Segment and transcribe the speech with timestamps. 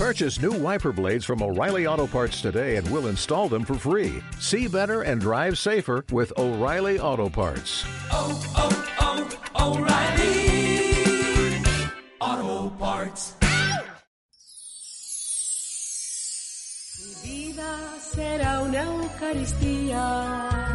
[0.00, 4.22] Purchase new wiper blades from O'Reilly Auto Parts today and we'll install them for free.
[4.38, 7.84] See better and drive safer with O'Reilly Auto Parts.
[8.10, 11.60] oh, oh, oh, O'Reilly
[12.18, 13.34] Auto Parts.
[16.96, 20.69] Mi vida será una Eucaristía.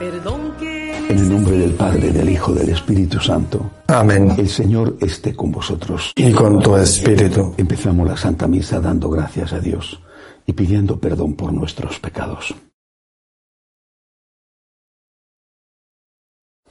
[0.00, 3.70] En el nombre del Padre, del Hijo, del Espíritu Santo.
[3.88, 4.32] Amén.
[4.38, 6.14] El Señor esté con vosotros.
[6.16, 7.52] Y con tu espíritu.
[7.58, 10.00] Empezamos la Santa Misa dando gracias a Dios
[10.46, 12.54] y pidiendo perdón por nuestros pecados.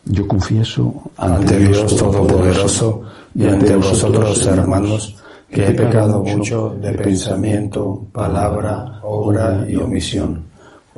[0.05, 3.03] Yo confieso Ante Dios Todopoderoso
[3.35, 5.17] y ante vosotros, hermanos,
[5.51, 10.48] que he pecado mucho de pensamiento, palabra, obra y omisión.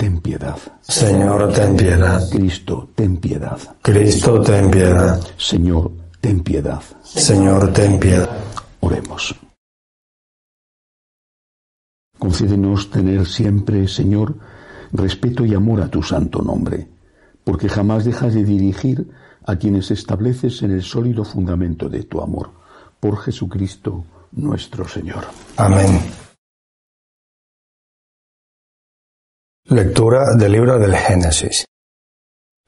[0.00, 0.56] ten piedad.
[0.80, 2.22] Señor, ten piedad.
[2.30, 3.58] Cristo, ten piedad.
[3.82, 5.20] Cristo, ten piedad.
[5.36, 6.82] Señor, ten piedad.
[7.04, 8.30] Señor, ten piedad.
[8.80, 9.34] Oremos.
[12.18, 14.38] Concédenos tener siempre, Señor,
[14.92, 16.88] respeto y amor a tu santo nombre,
[17.44, 19.06] porque jamás dejas de dirigir
[19.44, 22.52] a quienes estableces en el sólido fundamento de tu amor.
[23.00, 25.26] Por Jesucristo nuestro Señor.
[25.58, 26.00] Amén.
[29.72, 31.64] Lectura del libro del Génesis.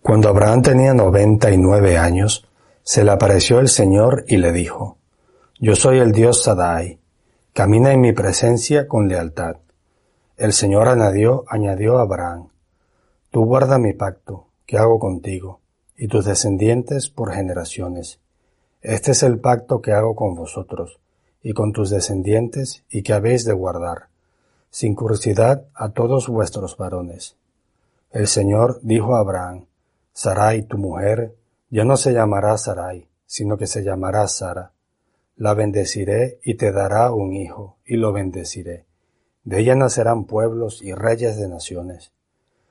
[0.03, 2.49] Cuando Abraham tenía noventa y nueve años,
[2.85, 4.99] se le apareció el Señor y le dijo,
[5.59, 7.01] Yo soy el Dios Sadai,
[7.55, 9.57] camina en mi presencia con lealtad.
[10.37, 12.51] El Señor añadió, añadió a Abraham,
[13.33, 15.59] Tú guarda mi pacto, que hago contigo,
[15.97, 18.21] y tus descendientes por generaciones.
[18.81, 21.01] Este es el pacto que hago con vosotros,
[21.43, 24.12] y con tus descendientes, y que habéis de guardar,
[24.73, 27.37] sin curiosidad a todos vuestros varones.
[28.11, 29.67] El Señor dijo a Abraham,
[30.15, 31.35] Sarai, tu mujer,
[31.69, 34.73] ya no se llamará Sarai, sino que se llamará Sara.
[35.37, 38.87] La bendeciré y te dará un hijo, y lo bendeciré.
[39.45, 42.13] De ella nacerán pueblos y reyes de naciones.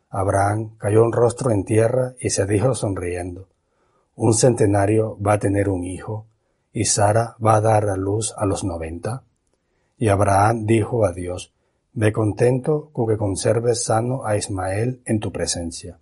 [0.09, 3.47] Abraham cayó un rostro en tierra y se dijo sonriendo,
[4.15, 6.25] un centenario va a tener un hijo,
[6.73, 9.23] y Sara va a dar a luz a los noventa.
[9.99, 11.53] Y Abraham dijo a Dios,
[11.93, 15.99] Ve contento con que conserves sano a Ismael en tu presencia.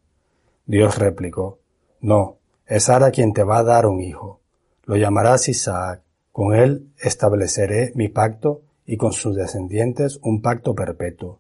[0.66, 1.60] Dios replicó,
[2.02, 4.40] No, es Sara quien te va a dar un hijo.
[4.86, 6.02] Lo llamarás Isaac.
[6.32, 11.40] Con él estableceré mi pacto y con sus descendientes un pacto perpetuo.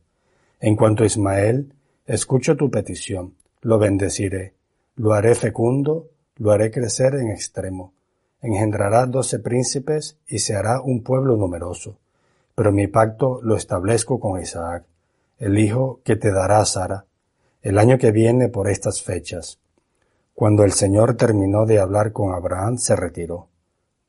[0.59, 1.73] En cuanto a Ismael,
[2.07, 4.55] escucho tu petición, lo bendeciré,
[4.95, 7.93] lo haré fecundo, lo haré crecer en extremo.
[8.41, 11.97] Engendrará doce príncipes y se hará un pueblo numeroso.
[12.59, 14.83] Pero mi pacto lo establezco con Isaac,
[15.37, 17.05] el hijo que te dará Sara,
[17.61, 19.59] el año que viene por estas fechas.
[20.33, 23.47] Cuando el Señor terminó de hablar con Abraham, se retiró.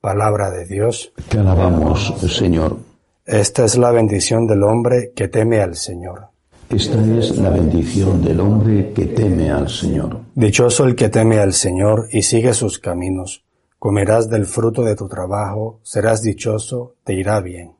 [0.00, 1.12] Palabra de Dios.
[1.28, 2.78] Te alabamos, Señor.
[3.25, 6.31] Esta es la bendición del hombre que teme al Señor.
[6.71, 10.22] Esta es la bendición del hombre que teme al Señor.
[10.34, 13.44] Dichoso el que teme al Señor y sigue sus caminos.
[13.78, 17.78] Comerás del fruto de tu trabajo, serás dichoso, te irá bien.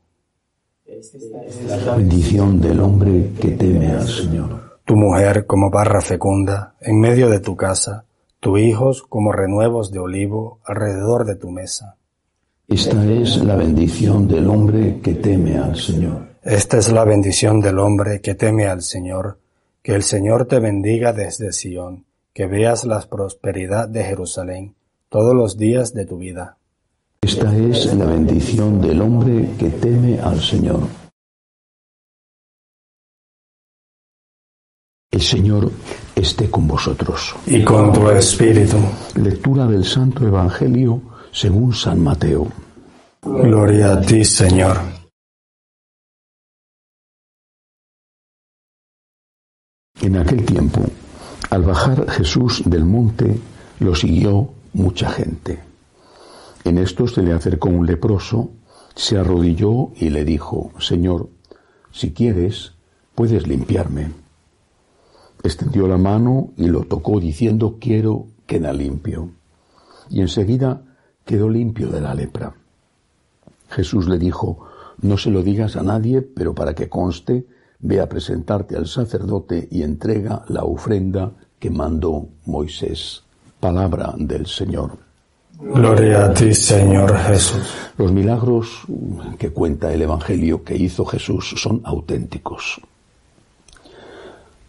[1.85, 4.81] La bendición del hombre que teme al Señor.
[4.85, 8.05] Tu mujer como barra fecunda en medio de tu casa,
[8.41, 11.97] tus hijos como renuevos de olivo alrededor de tu mesa.
[12.67, 16.27] Esta es la bendición del hombre que teme al Señor.
[16.43, 19.39] Esta es la bendición del hombre que teme al Señor.
[19.83, 24.75] Que el Señor te bendiga desde Sión, que veas la prosperidad de Jerusalén
[25.09, 26.57] todos los días de tu vida.
[27.23, 30.81] Esta es la bendición del hombre que teme al Señor.
[35.11, 35.71] El Señor
[36.17, 37.37] esté con vosotros.
[37.47, 38.79] Y con tu espíritu.
[39.17, 42.49] Lectura del Santo Evangelio según San Mateo.
[43.21, 44.79] Gloria a ti, Señor.
[50.01, 50.81] En aquel tiempo,
[51.51, 53.39] al bajar Jesús del monte,
[53.81, 55.70] lo siguió mucha gente.
[56.65, 58.51] En esto se le acercó un leproso,
[58.95, 61.31] se arrodilló y le dijo, Señor,
[61.93, 62.73] si quieres,
[63.15, 64.13] puedes limpiarme.
[65.43, 69.31] Extendió la mano y lo tocó diciendo, quiero, queda limpio.
[70.11, 70.83] Y enseguida
[71.25, 72.55] quedó limpio de la lepra.
[73.71, 74.67] Jesús le dijo,
[75.01, 77.47] no se lo digas a nadie, pero para que conste,
[77.79, 83.23] ve a presentarte al sacerdote y entrega la ofrenda que mandó Moisés.
[83.61, 85.10] Palabra del Señor.
[85.63, 87.69] Gloria a ti, Señor Jesús.
[87.99, 88.81] Los milagros
[89.39, 92.81] que cuenta el Evangelio que hizo Jesús son auténticos.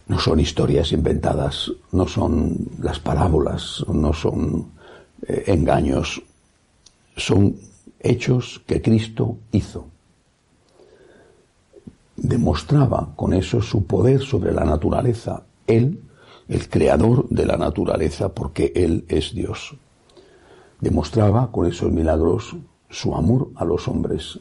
[0.08, 4.70] No son historias inventadas, no son las parábolas, no son
[5.26, 6.20] eh, engaños,
[7.16, 7.56] son
[7.98, 9.86] hechos que Cristo hizo.
[12.16, 16.02] Demostraba con eso su poder sobre la naturaleza, Él,
[16.48, 19.74] el creador de la naturaleza, porque Él es Dios.
[20.82, 22.56] Demostraba con esos milagros
[22.90, 24.40] su amor a los hombres.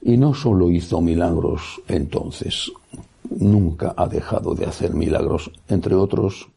[0.00, 2.72] Y no solo hizo milagros entonces,
[3.28, 6.48] nunca ha dejado de hacer milagros, entre otros,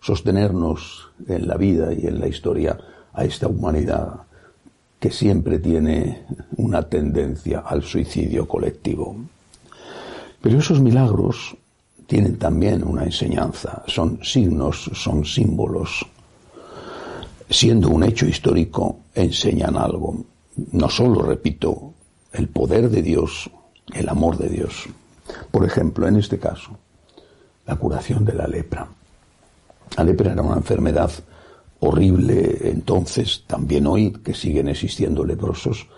[0.00, 2.76] sostenernos en la vida y en la historia
[3.12, 4.22] a esta humanidad
[4.98, 6.24] que siempre tiene
[6.56, 9.16] una tendencia al suicidio colectivo.
[10.42, 11.56] Pero esos milagros
[12.08, 16.04] tienen también una enseñanza, son signos, son símbolos.
[17.50, 20.24] Siendo un hecho histórico, enseñan algo.
[20.72, 21.92] No solo, repito,
[22.32, 23.50] el poder de Dios,
[23.92, 24.86] el amor de Dios.
[25.50, 26.78] Por ejemplo, en este caso,
[27.66, 28.88] la curación de la lepra.
[29.96, 31.10] La lepra era una enfermedad
[31.80, 35.88] horrible entonces, también hoy, que siguen existiendo leprosos,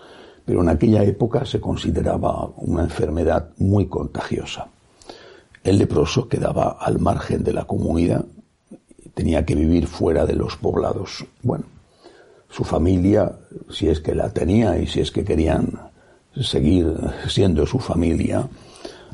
[0.45, 4.67] pero en aquella época se consideraba una enfermedad muy contagiosa.
[5.63, 8.25] El leproso quedaba al margen de la comunidad,
[9.13, 11.25] tenía que vivir fuera de los poblados.
[11.41, 11.65] Bueno,
[12.49, 13.31] su familia,
[13.69, 15.91] si es que la tenía y si es que querían
[16.39, 16.95] seguir
[17.27, 18.47] siendo su familia,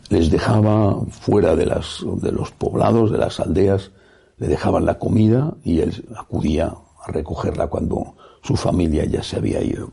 [0.10, 3.92] les dejaba fuera de, los poblados, de las aldeas,
[4.38, 6.74] le dejaban la comida y él acudía
[7.06, 9.92] a recogerla cuando su familia ya se había ido.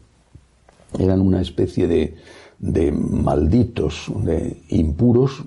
[0.99, 2.17] Eran una especie de,
[2.58, 5.43] de malditos, de impuros,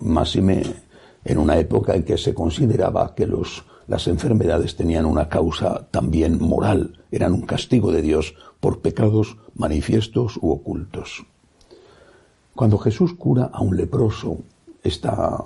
[0.00, 0.62] máxime
[1.24, 6.38] en una época en que se consideraba que los, las enfermedades tenían una causa también
[6.40, 11.26] moral, eran un castigo de Dios por pecados manifiestos u ocultos.
[12.54, 14.38] Cuando Jesús cura a un leproso,
[14.82, 15.44] está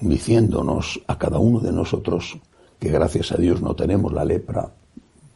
[0.00, 2.38] diciéndonos a cada uno de nosotros
[2.78, 4.72] que gracias a Dios no tenemos la lepra,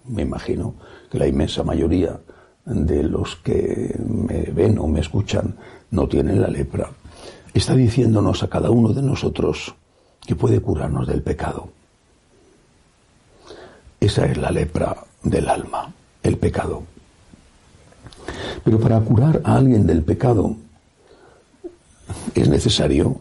[0.06, 0.74] me imagino
[1.10, 2.20] que la inmensa mayoría
[2.64, 5.56] de los que me ven o me escuchan
[5.90, 6.90] no tienen la lepra,
[7.54, 9.74] está diciéndonos a cada uno de nosotros
[10.20, 11.70] que puede curarnos del pecado.
[14.12, 15.90] Esa es la lepra del alma,
[16.22, 16.82] el pecado.
[18.62, 20.54] Pero para curar a alguien del pecado
[22.34, 23.18] es necesario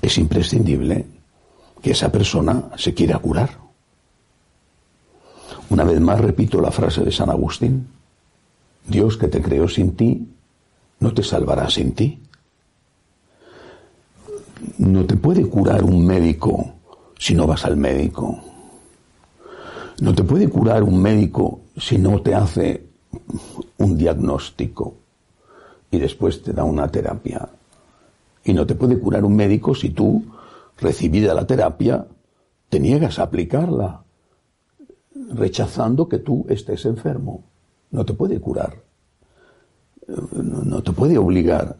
[0.00, 1.04] es imprescindible
[1.82, 3.58] que esa persona se quiera curar.
[5.68, 7.86] Una vez más repito la frase de San Agustín,
[8.86, 10.26] Dios que te creó sin ti,
[11.00, 12.22] no te salvará sin ti.
[14.78, 16.72] No te puede curar un médico
[17.18, 18.49] si no vas al médico.
[20.00, 22.86] No te puede curar un médico si no te hace
[23.76, 24.94] un diagnóstico
[25.90, 27.50] y después te da una terapia.
[28.44, 30.24] Y no te puede curar un médico si tú,
[30.78, 32.06] recibida la terapia,
[32.70, 34.02] te niegas a aplicarla,
[35.34, 37.44] rechazando que tú estés enfermo.
[37.90, 38.82] No te puede curar.
[40.32, 41.76] No te puede obligar.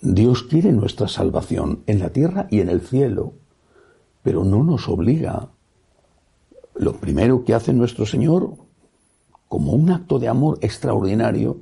[0.00, 3.34] Dios quiere nuestra salvación en la tierra y en el cielo,
[4.22, 5.48] pero no nos obliga.
[6.74, 8.54] Lo primero que hace nuestro Señor,
[9.48, 11.58] como un acto de amor extraordinario,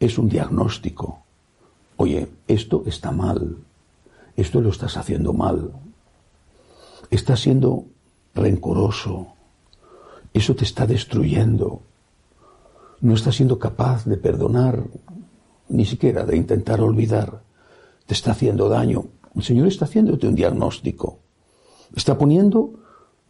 [0.00, 1.22] es un diagnóstico
[2.02, 3.58] oye, esto está mal,
[4.36, 5.70] esto lo estás haciendo mal,
[7.10, 7.84] estás siendo
[8.34, 9.28] rencoroso,
[10.34, 11.82] eso te está destruyendo,
[13.00, 14.82] no estás siendo capaz de perdonar,
[15.68, 17.42] ni siquiera de intentar olvidar,
[18.06, 19.04] te está haciendo daño.
[19.36, 21.18] El Señor está haciéndote un diagnóstico,
[21.94, 22.74] está poniendo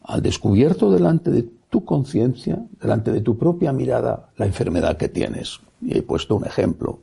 [0.05, 5.61] al descubierto delante de tu conciencia, delante de tu propia mirada, la enfermedad que tienes.
[5.81, 6.99] Y he puesto un ejemplo,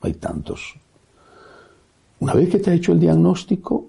[0.00, 0.76] hay tantos.
[2.18, 3.86] Una vez que te ha hecho el diagnóstico,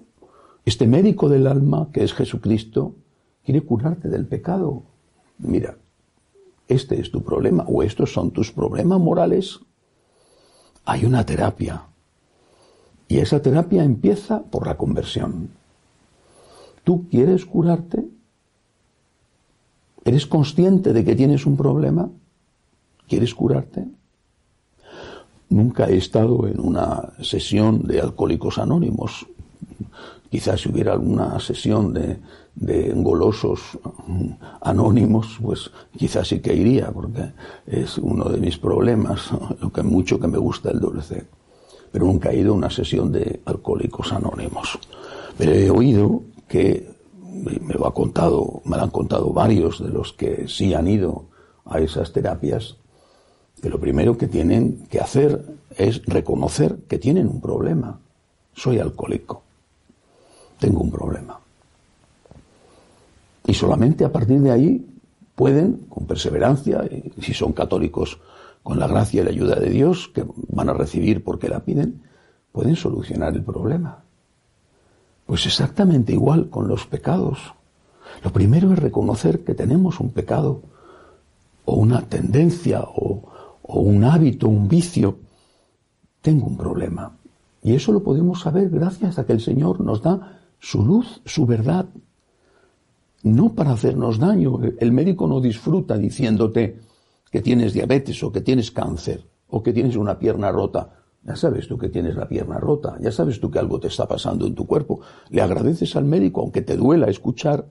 [0.64, 2.94] este médico del alma, que es Jesucristo,
[3.44, 4.82] quiere curarte del pecado.
[5.38, 5.76] Mira,
[6.68, 9.60] este es tu problema o estos son tus problemas morales.
[10.84, 11.84] Hay una terapia.
[13.08, 15.50] Y esa terapia empieza por la conversión.
[16.84, 18.06] ¿Tú quieres curarte?
[20.04, 22.08] ¿Eres consciente de que tienes un problema?
[23.08, 23.84] ¿Quieres curarte?
[25.48, 29.26] Nunca he estado en una sesión de alcohólicos anónimos.
[30.30, 32.18] Quizás si hubiera alguna sesión de,
[32.54, 33.60] de golosos
[34.62, 37.32] anónimos, pues quizás sí que iría, porque
[37.66, 39.30] es uno de mis problemas,
[39.60, 41.26] lo que mucho que me gusta el dulce.
[41.92, 44.78] pero nunca he ido a una sesión de alcohólicos anónimos.
[45.36, 46.91] Pero he oído que
[47.32, 51.24] me lo ha contado, me lo han contado varios de los que sí han ido
[51.64, 52.76] a esas terapias,
[53.60, 55.44] que lo primero que tienen que hacer
[55.76, 58.00] es reconocer que tienen un problema.
[58.54, 59.42] Soy alcohólico.
[60.58, 61.38] Tengo un problema.
[63.46, 64.86] Y solamente a partir de ahí
[65.34, 68.18] pueden, con perseverancia, y si son católicos,
[68.62, 72.02] con la gracia y la ayuda de Dios, que van a recibir porque la piden,
[72.52, 74.04] pueden solucionar el problema.
[75.32, 77.54] Pues exactamente igual con los pecados.
[78.22, 80.60] Lo primero es reconocer que tenemos un pecado,
[81.64, 83.30] o una tendencia, o,
[83.62, 85.20] un hábito, un vicio.
[86.20, 87.16] Tengo un problema.
[87.62, 91.46] Y eso lo podemos saber gracias a que el Señor nos da su luz, su
[91.46, 91.86] verdad,
[93.22, 94.60] no para hacernos daño.
[94.78, 96.78] El médico no disfruta diciéndote
[97.30, 101.01] que tienes diabetes o que tienes cáncer o que tienes una pierna rota.
[101.24, 104.08] Ya sabes tú que tienes la pierna rota, ya sabes tú que algo te está
[104.08, 105.00] pasando en tu cuerpo.
[105.30, 107.66] Le agradeces al médico, aunque te duela escuchar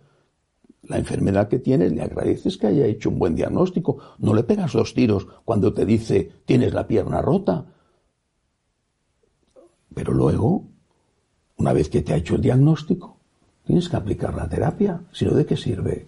[0.83, 3.97] la enfermedad que tienes, le agradeces que haya hecho un buen diagnóstico.
[4.19, 7.65] No le pegas dos tiros cuando te dice tienes la pierna rota.
[9.93, 10.67] Pero luego,
[11.57, 13.21] una vez que te ha hecho el diagnóstico,
[13.65, 16.07] Tienes que aplicar la terapia, si no, ¿de qué sirve?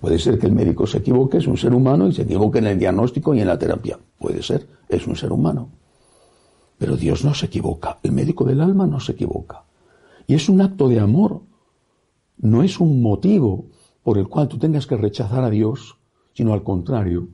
[0.00, 2.66] Puede ser que el médico se equivoque, es un ser humano, y se equivoque en
[2.66, 3.98] el diagnóstico y en la terapia.
[4.18, 5.70] Puede ser, es un ser humano.
[6.82, 9.62] Pero Dios no se equivoca, el médico del alma no se equivoca.
[10.26, 11.42] Y es un acto de amor,
[12.38, 13.66] no es un motivo
[14.02, 15.96] por el cual tú tengas que rechazar a Dios,
[16.32, 17.28] sino al contrario,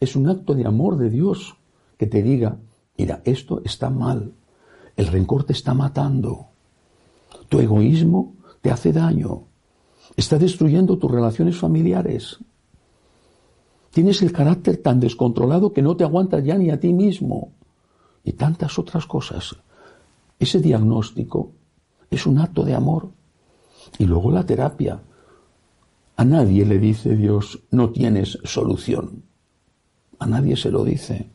[0.00, 1.58] es un acto de amor de Dios
[1.98, 2.56] que te diga,
[2.96, 4.32] mira, esto está mal,
[4.96, 6.46] el rencor te está matando,
[7.50, 9.42] tu egoísmo te hace daño,
[10.16, 12.38] está destruyendo tus relaciones familiares.
[13.90, 17.55] Tienes el carácter tan descontrolado que no te aguantas ya ni a ti mismo.
[18.26, 19.54] Y tantas otras cosas.
[20.38, 21.52] Ese diagnóstico
[22.10, 23.08] es un acto de amor.
[23.98, 25.00] Y luego la terapia.
[26.16, 29.22] A nadie le dice Dios, no tienes solución.
[30.18, 31.30] A nadie se lo dice.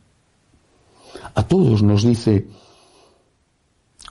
[1.34, 2.46] A todos nos dice,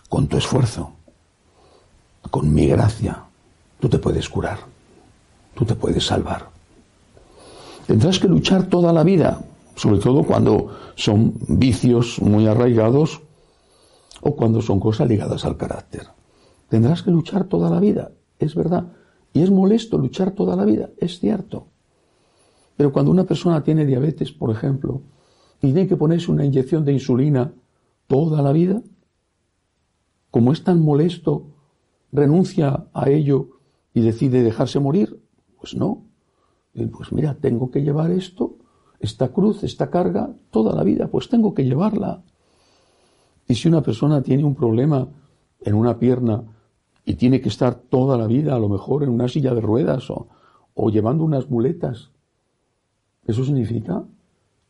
[0.10, 0.94] con tu esfuerzo,
[2.32, 3.24] con mi gracia,
[3.80, 4.58] tú te puedes curar,
[5.54, 6.50] tú te puedes salvar.
[7.86, 9.40] Tendrás que luchar toda la vida,
[9.82, 13.24] sobre todo cuando son vicios muy arraigados
[14.22, 16.04] o cuando son cosas ligadas al carácter.
[16.70, 18.94] Tendrás que luchar toda la vida, es verdad.
[19.34, 21.66] Y es molesto luchar toda la vida, es cierto.
[22.78, 25.02] Pero cuando una persona tiene diabetes, por ejemplo,
[25.64, 27.52] y tiene que ponerse una inyección de insulina
[28.06, 28.84] toda la vida,
[30.30, 31.48] como es tan molesto
[32.12, 33.48] renuncia a ello
[33.96, 35.20] y decide dejarse morir?
[35.60, 36.06] Pues no.
[36.76, 38.58] Pues mira, tengo que llevar esto,
[39.02, 42.22] esta cruz, esta carga, toda la vida, pues tengo que llevarla.
[43.48, 45.08] Y si una persona tiene un problema
[45.62, 46.44] en una pierna
[47.04, 50.10] y tiene que estar toda la vida, a lo mejor en una silla de ruedas
[50.10, 50.28] o,
[50.76, 52.12] o llevando unas muletas,
[53.26, 54.04] ¿eso significa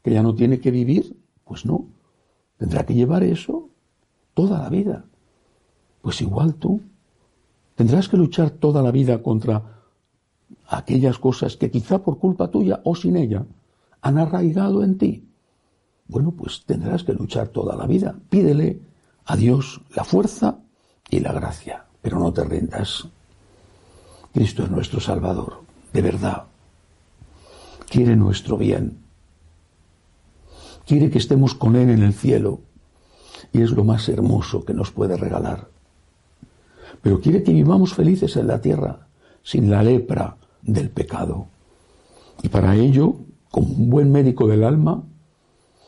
[0.01, 1.15] que ya no tiene que vivir?
[1.45, 1.85] Pues no.
[2.57, 3.69] Tendrá que llevar eso
[4.33, 5.05] toda la vida.
[6.01, 6.81] Pues igual tú
[7.81, 9.63] Tendrás que luchar toda la vida contra
[10.67, 13.43] aquellas cosas que quizá por culpa tuya o sin ella
[14.01, 15.27] han arraigado en ti.
[16.08, 18.15] Bueno, pues tendrás que luchar toda la vida.
[18.29, 18.81] Pídele
[19.25, 20.60] a Dios la fuerza
[21.10, 23.08] y la gracia, pero no te rindas.
[24.34, 25.62] Cristo es nuestro Salvador,
[25.93, 26.43] de verdad.
[27.89, 28.98] Quiere nuestro bien.
[30.86, 32.62] Quiere que estemos con Él en el cielo.
[33.53, 35.67] Y es lo más hermoso que nos puede regalar
[37.01, 39.08] pero quiere que vivamos felices en la tierra,
[39.43, 41.48] sin la lepra del pecado.
[42.43, 43.15] Y para ello,
[43.51, 45.03] como un buen médico del alma,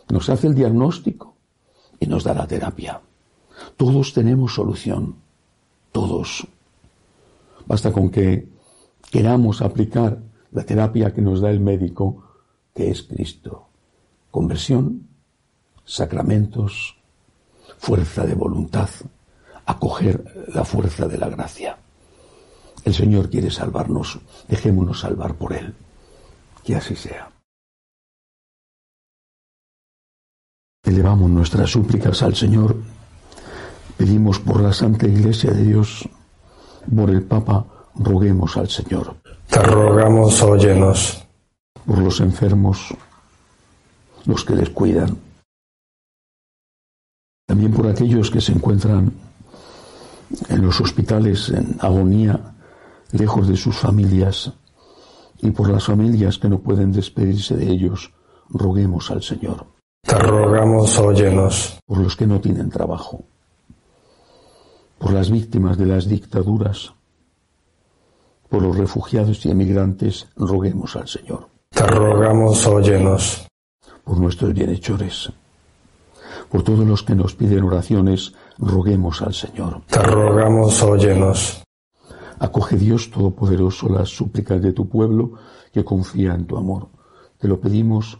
[0.10, 1.36] nos hace el diagnóstico
[2.00, 3.01] y nos da la terapia.
[3.77, 5.15] Todos tenemos solución,
[5.91, 6.46] todos.
[7.65, 8.50] Basta con que
[9.10, 10.20] queramos aplicar
[10.51, 12.24] la terapia que nos da el médico,
[12.75, 13.67] que es Cristo.
[14.29, 15.08] Conversión,
[15.86, 16.98] sacramentos,
[17.77, 18.89] fuerza de voluntad,
[19.65, 21.77] acoger la fuerza de la gracia.
[22.84, 25.74] El Señor quiere salvarnos, dejémonos salvar por Él.
[26.63, 27.33] Que así sea.
[30.84, 32.75] Elevamos nuestras súplicas al Señor,
[33.96, 36.10] pedimos por la Santa Iglesia de Dios,
[36.94, 39.16] por el Papa, roguemos al Señor.
[39.50, 41.24] Te rogamos, óyenos.
[41.86, 42.94] Por los enfermos,
[44.25, 45.18] los que les cuidan,
[47.46, 49.13] también por aquellos que se encuentran
[50.50, 52.56] en los hospitales en agonía,
[53.12, 54.52] lejos de sus familias,
[55.42, 58.13] y por las familias que no pueden despedirse de ellos,
[58.50, 59.66] roguemos al Señor.
[60.05, 61.79] Te rogamos, óyenos.
[61.86, 63.24] Por los que no tienen trabajo,
[64.98, 66.93] por las víctimas de las dictaduras,
[68.50, 71.48] por los refugiados y emigrantes, roguemos al Señor.
[71.69, 73.48] Te rogamos, óyenos.
[74.03, 75.31] Por nuestros bienhechores,
[76.50, 79.81] por todos los que nos piden oraciones, roguemos al Señor.
[79.88, 81.63] Te rogamos, óyenos.
[82.39, 85.33] Acoge Dios Todopoderoso las súplicas de tu pueblo
[85.72, 86.89] que confía en tu amor.
[87.38, 88.19] Te lo pedimos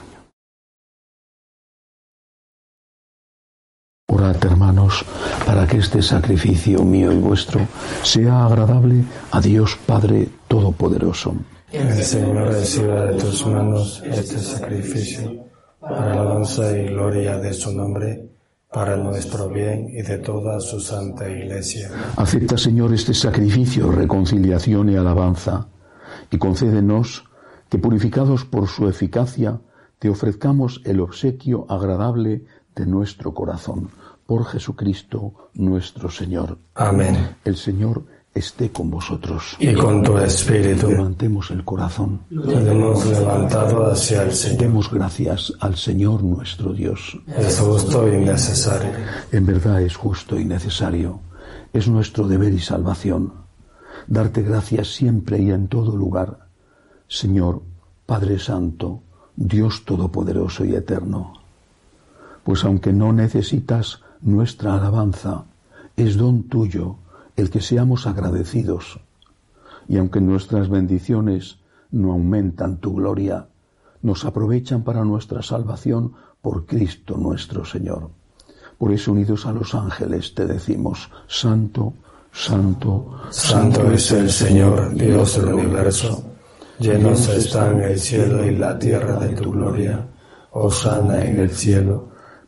[5.45, 7.61] Para que este sacrificio mío y vuestro
[8.03, 11.35] sea agradable a Dios Padre Todopoderoso.
[11.71, 15.45] El Señor reciba de tus manos este sacrificio
[15.79, 18.29] para alabanza y gloria de su nombre,
[18.71, 21.89] para nuestro bien y de toda su santa iglesia.
[22.15, 25.67] Acepta, Señor, este sacrificio, reconciliación y alabanza,
[26.29, 27.25] y concédenos
[27.69, 29.59] que, purificados por su eficacia,
[29.99, 33.89] te ofrezcamos el obsequio agradable de nuestro corazón.
[34.31, 36.57] Por Jesucristo nuestro Señor.
[36.75, 37.35] Amén.
[37.43, 39.57] El Señor esté con vosotros.
[39.59, 40.87] Y con tu espíritu.
[40.87, 42.21] Levantemos el corazón.
[42.29, 44.57] Lo hemos levantado hacia el Señor.
[44.57, 47.19] Demos gracias al Señor nuestro Dios.
[47.27, 48.91] Es justo y necesario.
[49.33, 51.19] En verdad es justo y necesario.
[51.73, 53.33] Es nuestro deber y salvación.
[54.07, 56.47] Darte gracias siempre y en todo lugar.
[57.09, 57.63] Señor,
[58.05, 59.01] Padre Santo,
[59.35, 61.33] Dios Todopoderoso y Eterno.
[62.45, 65.45] Pues aunque no necesitas nuestra alabanza,
[65.95, 66.97] es don tuyo
[67.35, 68.99] el que seamos agradecidos.
[69.87, 71.57] Y aunque nuestras bendiciones
[71.91, 73.47] no aumentan tu gloria,
[74.01, 78.09] nos aprovechan para nuestra salvación por Cristo nuestro Señor.
[78.77, 81.93] Por eso unidos a los ángeles te decimos, Santo,
[82.31, 86.23] Santo, Santo es el Señor, Dios del universo.
[86.79, 90.07] Llenos están el cielo y la tierra de tu gloria.
[90.51, 92.10] Osana en el cielo.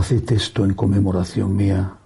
[0.00, 1.98] Haced esto en conmemoración mía.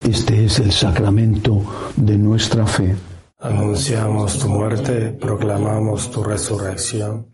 [0.00, 1.62] Este es el sacramento
[1.94, 2.96] de nuestra fe.
[3.38, 7.33] Anunciamos tu muerte, proclamamos tu resurrección.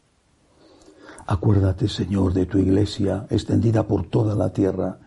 [1.31, 4.99] Acuérdate, Señor, de tu iglesia extendida por toda la tierra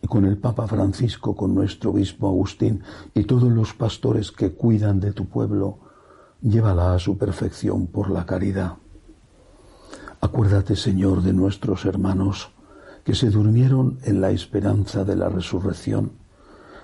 [0.00, 5.00] y con el Papa Francisco, con nuestro obispo Agustín y todos los pastores que cuidan
[5.00, 5.80] de tu pueblo,
[6.40, 8.74] llévala a su perfección por la caridad.
[10.20, 12.52] Acuérdate, Señor, de nuestros hermanos
[13.02, 16.12] que se durmieron en la esperanza de la resurrección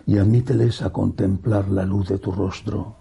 [0.05, 2.97] y admíteles a contemplar la luz de tu rostro.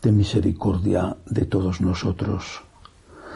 [0.00, 2.64] Ten misericordia de todos nosotros,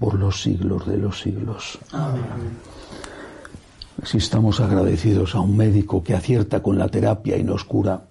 [0.00, 1.78] por los siglos de los siglos.
[1.92, 2.22] Amén.
[4.02, 8.06] Si estamos agradecidos a un médico que acierta con la terapia y nos cura,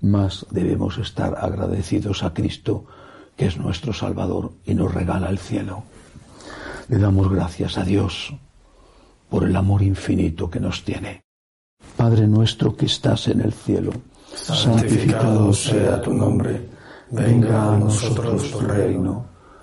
[0.00, 2.86] más debemos estar agradecidos a Cristo,
[3.36, 5.82] que es nuestro Salvador y nos regala el cielo.
[6.88, 8.34] Le damos gracias a Dios
[9.28, 11.22] por el amor infinito que nos tiene.
[11.98, 13.92] Padre nuestro que estás en el cielo,
[14.34, 16.66] santificado sea tu nombre,
[17.10, 19.26] venga a nosotros tu reino,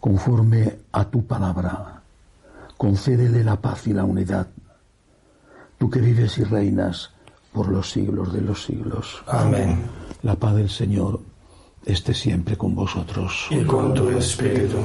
[0.00, 2.00] Conforme a tu palabra,
[2.76, 4.46] concédele la paz y la unidad.
[5.78, 7.10] Tú que vives y reinas
[7.52, 9.22] por los siglos de los siglos.
[9.26, 9.80] Amén.
[10.22, 11.20] La paz del Señor
[11.84, 13.46] esté siempre con vosotros.
[13.50, 14.76] Y con tu espíritu.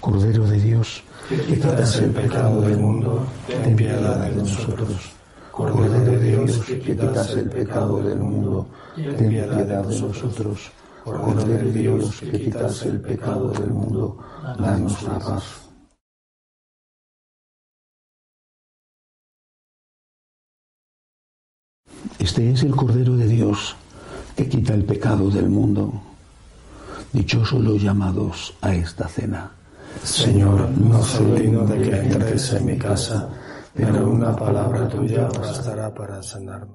[0.00, 5.10] Cordero de Dios, que quitas el pecado del mundo, ten piedad de nosotros.
[5.50, 10.70] Cordero de Dios, que quitas el pecado del mundo, ten piedad de nosotros.
[11.06, 14.18] Cordero de Dios, que quitas el pecado del mundo,
[14.58, 15.44] danos la paz.
[22.18, 23.76] Este es el Cordero de Dios
[24.34, 25.92] que quita el pecado del mundo.
[27.12, 29.52] Dichosos los llamados a esta cena.
[30.02, 33.28] Señor, no soy digno de que entres en mi casa,
[33.72, 36.74] pero una palabra tuya bastará para sanarme.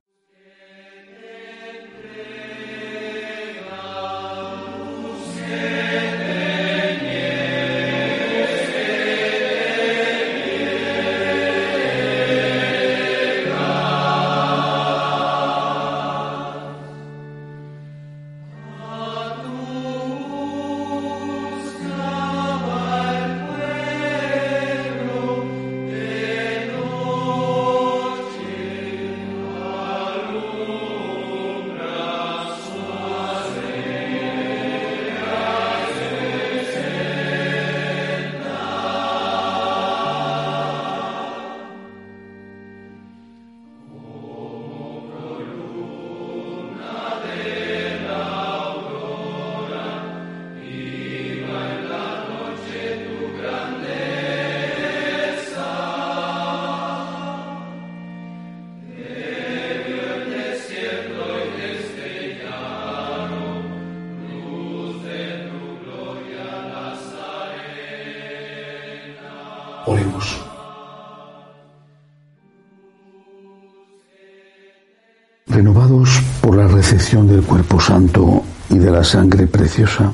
[75.61, 80.11] Renovados por la recepción del cuerpo santo y de la sangre preciosa,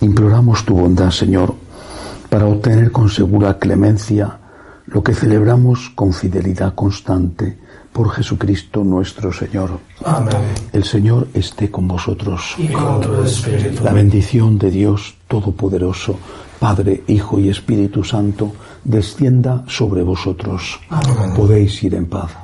[0.00, 1.56] imploramos tu bondad, Señor,
[2.30, 4.38] para obtener con segura clemencia
[4.86, 7.58] lo que celebramos con fidelidad constante
[7.92, 9.80] por Jesucristo nuestro Señor.
[10.04, 10.36] Amén.
[10.72, 12.54] El Señor esté con vosotros.
[12.56, 13.82] Y con tu espíritu.
[13.82, 16.16] La bendición de Dios Todopoderoso,
[16.60, 18.52] Padre, Hijo y Espíritu Santo,
[18.84, 20.78] descienda sobre vosotros.
[20.90, 21.34] Amén.
[21.34, 22.43] Podéis ir en paz.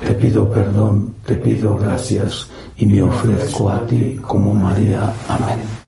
[0.00, 5.12] te pido perdón, te pido gracias y me ofrezco a ti como María.
[5.28, 5.87] Amén.